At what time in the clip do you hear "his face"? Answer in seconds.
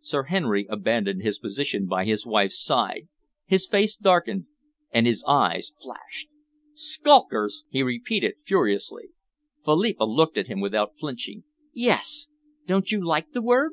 3.46-3.96